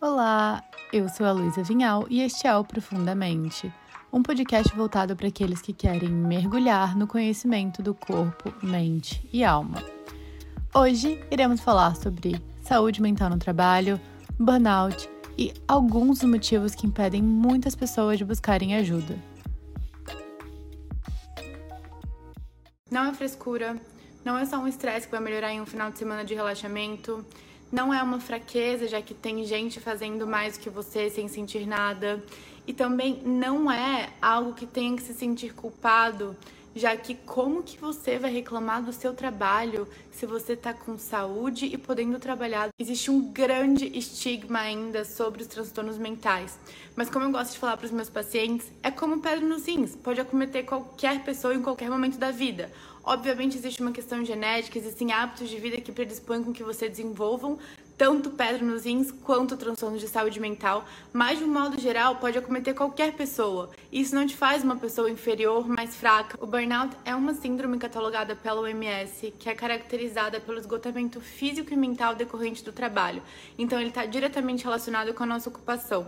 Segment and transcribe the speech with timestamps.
[0.00, 3.72] Olá, eu sou a Luísa Vinhal e este é o Profundamente,
[4.12, 9.82] um podcast voltado para aqueles que querem mergulhar no conhecimento do corpo, mente e alma.
[10.72, 14.00] Hoje iremos falar sobre saúde mental no trabalho,
[14.38, 19.18] burnout e alguns motivos que impedem muitas pessoas de buscarem ajuda.
[22.88, 23.76] Não é frescura,
[24.24, 27.26] não é só um estresse que vai melhorar em um final de semana de relaxamento,
[27.70, 31.66] não é uma fraqueza, já que tem gente fazendo mais do que você sem sentir
[31.66, 32.22] nada.
[32.66, 36.36] E também não é algo que tenha que se sentir culpado,
[36.78, 41.66] já que como que você vai reclamar do seu trabalho se você está com saúde
[41.66, 42.68] e podendo trabalhar?
[42.78, 46.56] Existe um grande estigma ainda sobre os transtornos mentais.
[46.94, 49.96] Mas como eu gosto de falar para os meus pacientes, é como pedra nos rins,
[49.96, 52.70] pode acometer qualquer pessoa em qualquer momento da vida.
[53.02, 57.58] Obviamente existe uma questão genética, existem hábitos de vida que predispõem com que você desenvolvam
[57.98, 62.38] tanto pedra nos rins quanto transtornos de saúde mental, mas de um modo geral pode
[62.38, 63.70] acometer qualquer pessoa.
[63.90, 66.38] Isso não te faz uma pessoa inferior, mais fraca.
[66.40, 71.76] O burnout é uma síndrome catalogada pela OMS, que é caracterizada pelo esgotamento físico e
[71.76, 73.20] mental decorrente do trabalho.
[73.58, 76.06] Então ele está diretamente relacionado com a nossa ocupação.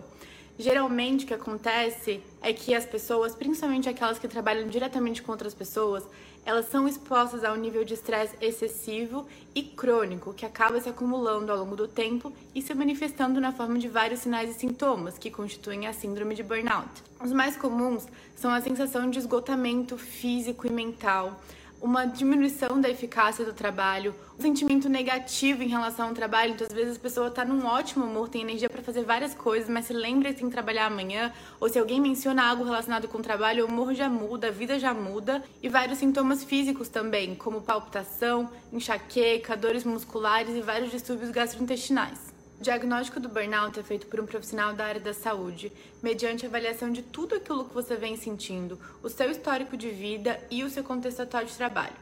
[0.61, 5.55] Geralmente o que acontece é que as pessoas, principalmente aquelas que trabalham diretamente com outras
[5.55, 6.05] pessoas,
[6.45, 11.51] elas são expostas a um nível de estresse excessivo e crônico que acaba se acumulando
[11.51, 15.31] ao longo do tempo e se manifestando na forma de vários sinais e sintomas que
[15.31, 16.91] constituem a síndrome de burnout.
[17.25, 21.41] Os mais comuns são a sensação de esgotamento físico e mental,
[21.81, 26.53] uma diminuição da eficácia do trabalho, um sentimento negativo em relação ao trabalho.
[26.53, 29.69] Então, às vezes, a pessoa está num ótimo humor, tem energia para fazer várias coisas,
[29.69, 33.19] mas se lembra que tem que trabalhar amanhã, ou se alguém menciona algo relacionado com
[33.19, 35.43] o trabalho, o humor já muda, a vida já muda.
[35.63, 42.30] E vários sintomas físicos também, como palpitação, enxaqueca, dores musculares e vários distúrbios gastrointestinais.
[42.61, 45.73] O diagnóstico do burnout é feito por um profissional da área da saúde,
[46.03, 50.63] mediante avaliação de tudo aquilo que você vem sentindo, o seu histórico de vida e
[50.63, 51.95] o seu contexto atual de trabalho.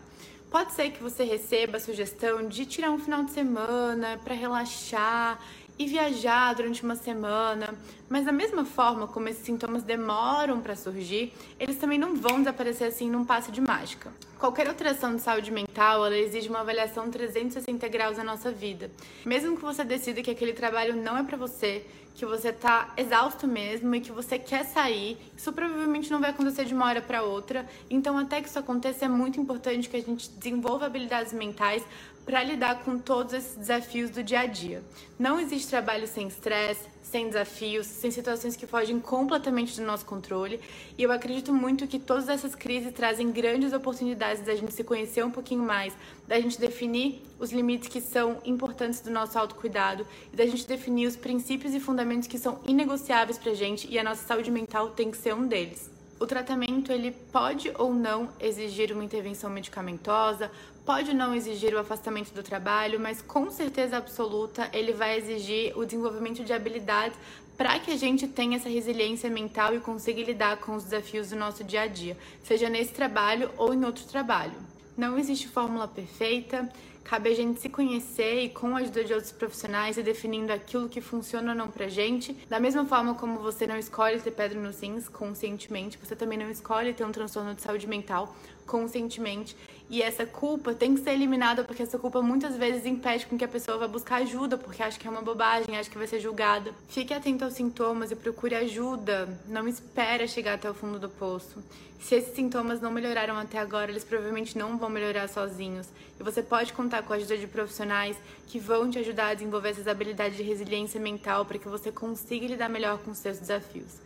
[0.51, 5.39] Pode ser que você receba a sugestão de tirar um final de semana para relaxar
[5.79, 7.75] e viajar durante uma semana,
[8.09, 12.89] mas da mesma forma como esses sintomas demoram para surgir, eles também não vão desaparecer
[12.89, 14.11] assim num passe de mágica.
[14.39, 18.91] Qualquer alteração de saúde mental, ela exige uma avaliação 360 graus da nossa vida.
[19.25, 21.85] Mesmo que você decida que aquele trabalho não é para você,
[22.19, 26.65] que você tá exausto mesmo e que você quer sair, isso provavelmente não vai acontecer
[26.65, 27.65] de uma hora para outra.
[27.89, 31.85] Então, até que isso aconteça, é muito importante que a gente desenvolva habilidades mentais
[32.29, 34.83] para lidar com todos esses desafios do dia a dia.
[35.19, 40.61] Não existe trabalho sem estresse, sem desafios, sem situações que fogem completamente do nosso controle.
[40.99, 45.25] E eu acredito muito que todas essas crises trazem grandes oportunidades da gente se conhecer
[45.25, 45.95] um pouquinho mais,
[46.27, 51.07] da gente definir os limites que são importantes do nosso autocuidado e da gente definir
[51.07, 55.11] os princípios e fundamentos que são inegociáveis pra gente e a nossa saúde mental tem
[55.11, 55.98] que ser um deles.
[56.21, 60.51] O tratamento ele pode ou não exigir uma intervenção medicamentosa,
[60.85, 65.85] pode não exigir o afastamento do trabalho, mas com certeza absoluta ele vai exigir o
[65.85, 67.17] desenvolvimento de habilidades
[67.57, 71.37] para que a gente tenha essa resiliência mental e consiga lidar com os desafios do
[71.37, 74.55] nosso dia a dia, seja nesse trabalho ou em outro trabalho.
[74.97, 76.69] Não existe fórmula perfeita,
[77.09, 80.91] cabe a gente se conhecer e com a ajuda de outros profissionais e definindo aquilo
[80.91, 82.35] que funciona ou não pra gente.
[82.51, 86.51] Da mesma forma como você não escolhe ter pedra nos rins conscientemente, você também não
[86.51, 88.37] escolhe ter um transtorno de saúde mental
[88.67, 89.57] conscientemente.
[89.89, 93.45] E essa culpa tem que ser eliminada porque essa culpa muitas vezes impede com que
[93.45, 96.21] a pessoa vá buscar ajuda porque acha que é uma bobagem, acha que vai ser
[96.21, 96.75] julgada.
[96.89, 99.27] Fique atento aos sintomas e procure ajuda.
[99.47, 101.65] Não espere chegar até o fundo do poço.
[102.01, 105.89] Se esses sintomas não melhoraram até agora, eles provavelmente não vão melhorar sozinhos.
[106.19, 108.17] E você pode contar com a ajuda de profissionais
[108.47, 112.47] que vão te ajudar a desenvolver essas habilidades de resiliência mental para que você consiga
[112.47, 114.01] lidar melhor com seus desafios.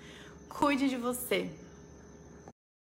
[0.48, 1.50] Cuide de você.